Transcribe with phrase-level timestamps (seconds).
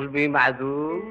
[0.00, 1.02] قلبي معذور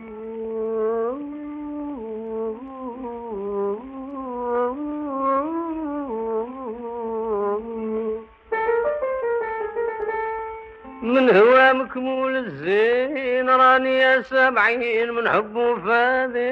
[11.01, 16.51] من هو مكمول الزين؟ راني يا سبعين من حب وفاذي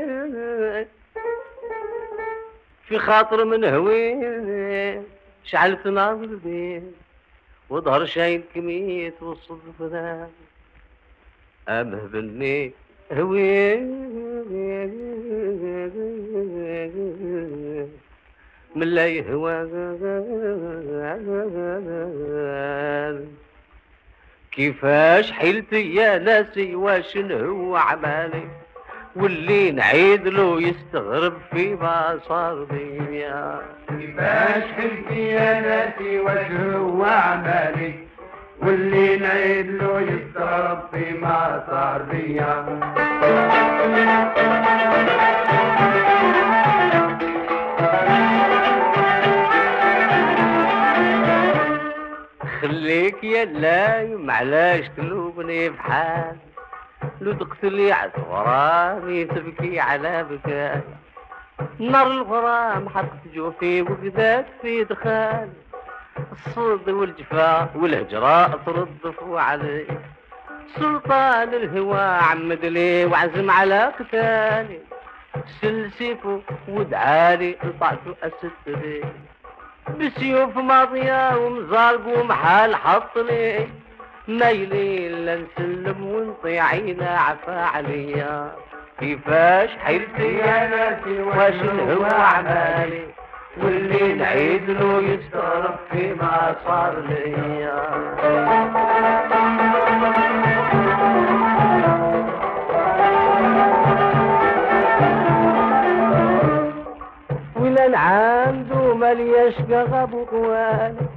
[2.88, 5.04] في خاطر من هوين
[5.43, 6.83] شعلت نار البيت
[7.69, 10.29] وظهر شايل كميت والصدف ذا
[11.70, 12.71] أمه بني
[13.14, 14.07] هوين
[18.76, 19.68] من لا يهوى
[24.52, 28.48] كيفاش حيلتي يا ناسي؟ واشنو عمالي
[29.15, 37.94] واللي نعيد له يستغرب في بصر دنيا كيفاش حيلتي يا ناسي؟ واشنو عمالي
[38.61, 42.66] واللي نعيد له يستغرب في ما صار بيا
[52.62, 56.36] خليك يا لايم علاش تلوبني بحال.
[57.22, 60.81] لو تقتلي عالغرامي تبكي على بكاي
[61.80, 65.50] نار الغرام حطت جوفي وقدات في دخان
[66.32, 69.86] الصد والجفا والهجراء تردفوا علي
[70.76, 74.80] سلطان الهوى عمد لي وعزم على قتالي.
[75.62, 79.06] سل سيفه ودعالي قطعته أسد
[80.00, 83.68] بسيوف ماضية ومزارق ومحال حط لي.
[84.28, 88.52] مايلين لنسلم ونطي عينا عفا عليا.
[89.00, 93.08] كيفاش حيلتي يا ناسي واش هو عمالي.
[93.63, 97.81] واللي نعيد له يستغرب فيما صار ليا.
[107.56, 111.07] ولا عنده ملياش غاب وقوالي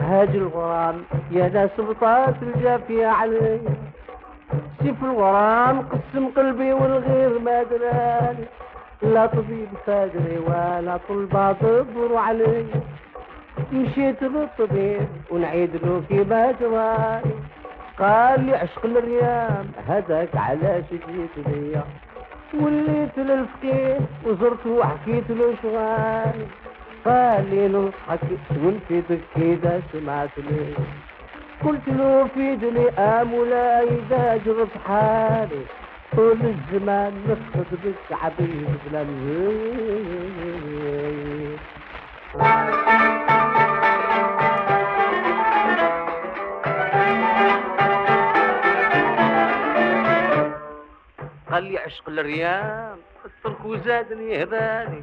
[0.00, 3.60] هاج الغرام يا ناس بطاط الجافية علي.
[4.82, 8.46] سيف الغرام قسم قلبي والغير ما دراني.
[9.02, 12.66] لا طبيب فادري ولا طلبة تبروا علي.
[13.72, 17.34] مشيت للطبيب ونعيد له كيما جراني
[17.98, 21.84] قال لي عشق الريام هذاك علاش جيت ليا
[22.60, 26.46] وليت للفقيه وزرته وحكيت له شغالي
[27.04, 28.20] قال لي نصحك
[28.64, 30.74] ونفيدك كذا سمعت لي.
[31.64, 35.62] قلت له فيدني امولاي اذا جرت حالي.
[36.16, 37.36] طول الزمان
[37.84, 39.06] بك عبيد بلا.
[51.50, 55.02] قال لي عشق الريام الترك وزادني هبالي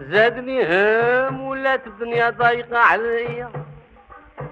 [0.00, 3.50] زادني هم ولات الدنيا ضايقة عليا.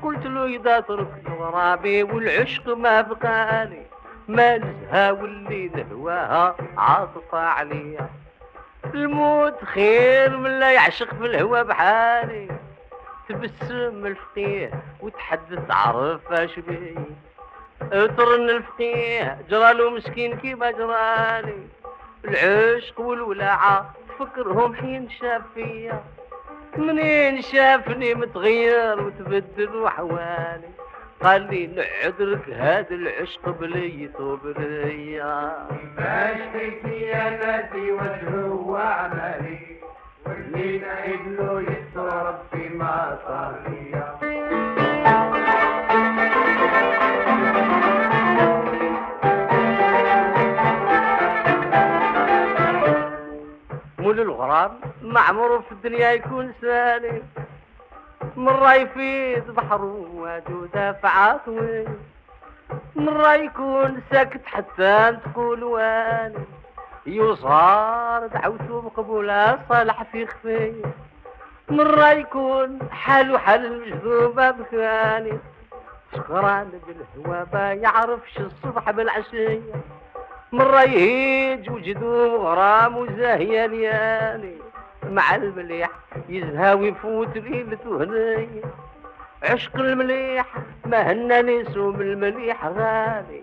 [0.03, 3.83] قلت له إذا ترك الغرابي والعشق ما بقالي
[4.29, 8.09] ما نزهى واللي نهواها عاطفة عليا.
[8.95, 12.49] الموت خير من لا يعشق في الهوى بحالي.
[13.29, 16.55] تبسم الفقيه وتحدث عرف اش
[17.91, 21.67] ترن الفقيه جرالو مسكين كيما جرالي.
[22.25, 26.03] العشق والولاعة فكرهم حين شاف فيا
[26.77, 30.69] منين شافني متغير وتبدل وحوالي
[31.23, 39.61] قال لي نعذرك هذا العشق بلي يطوب ليا كيفاش حيلتي يا ناسي واشنو عمالي
[40.27, 44.19] واللي نعيد له يستغرب في ما صار بيا
[53.99, 57.23] مول الغرام معمر في الدنيا يكون سالم.
[58.39, 59.83] مرة يفيد بحر
[60.15, 61.85] ودودة عطوي
[62.97, 66.45] مرة يكون ساكت حتى تقول واني
[67.07, 70.83] يوصار دعوته بقبولة صالح في خفي
[71.69, 75.39] مرة يكون حاله حال المجذوبة بكاني
[76.17, 79.61] شكران بالهوى ما يعرفش الصبح بالعشية.
[80.53, 84.57] مرة يهيج وجدوم غرام وزاهية ليالي.
[85.05, 85.91] مع المليح
[86.29, 88.63] يزهى ويفوت ليلته هنية
[89.43, 90.47] عشق المليح
[90.87, 93.43] ما هناني سوم المليح غالي.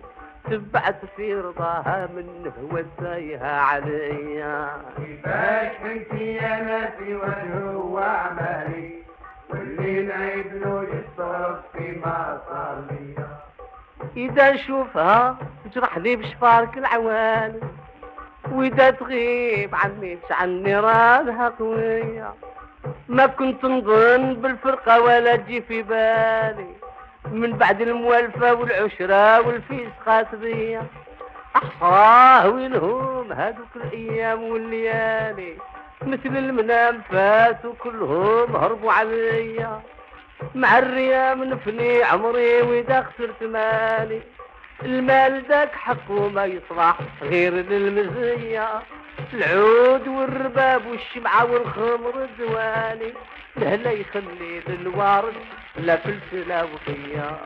[0.52, 4.69] تبعت في رضاها من هو التايهة عليا.
[4.98, 9.04] كيفاش حيلتي يا ناسي واشنو عمالي
[9.50, 13.28] واللي نعيد له يستغرب في بيا
[14.18, 15.38] إذا نشوفها
[15.75, 17.62] جرحني بشفارك العوالي.
[18.56, 22.34] وإذا تغيب عني عني رادها قوية.
[23.10, 26.68] ما كنت نظن بالفرقة ولا تجي في بالي.
[27.31, 30.84] من بعد الموالفة والعشرة والفيسقات بيا
[31.56, 35.58] أحصاه وينهم هذوك الأيام والليالي.
[36.01, 39.81] مثل المنام فاتوا كلهم هربوا عليا.
[40.56, 44.22] مع الريام نفني عمري وإذا خسرت مالي.
[44.83, 48.69] المال ذاك حقه ما يصلح غير للمزية
[49.33, 53.13] العود والرباب والشمعة والخمر الدوالي
[53.57, 55.36] لا يخلي للوارث
[55.77, 57.39] لا فلفلة وقيا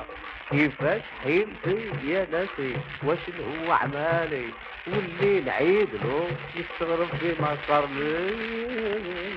[0.49, 3.19] كيفاش حيلتي يا ناسي؟ واش
[3.67, 4.45] هو عمالي؟
[4.87, 9.29] واللي نعيد له يستغرب بما صار لي.